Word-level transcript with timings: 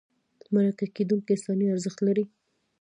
مرکه 0.53 0.85
کېدونکی 0.95 1.31
انساني 1.35 1.65
ارزښت 1.69 1.99
لري. 2.07 2.23